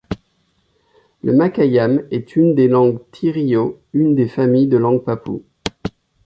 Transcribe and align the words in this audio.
Le 1.23 1.31
makayam 1.31 2.01
est 2.09 2.35
une 2.35 2.55
des 2.55 2.67
langues 2.67 2.97
tirio, 3.11 3.79
une 3.93 4.15
des 4.15 4.27
familles 4.27 4.65
de 4.67 4.77
langues 4.77 5.03
papoues. 5.03 5.45